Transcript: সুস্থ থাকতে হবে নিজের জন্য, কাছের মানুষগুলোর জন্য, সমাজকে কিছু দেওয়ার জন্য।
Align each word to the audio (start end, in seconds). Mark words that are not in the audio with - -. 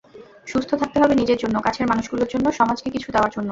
সুস্থ 0.47 0.69
থাকতে 0.73 0.97
হবে 0.99 1.13
নিজের 1.15 1.37
জন্য, 1.37 1.55
কাছের 1.61 1.85
মানুষগুলোর 1.87 2.27
জন্য, 2.27 2.45
সমাজকে 2.51 2.87
কিছু 2.89 3.09
দেওয়ার 3.11 3.31
জন্য। 3.31 3.49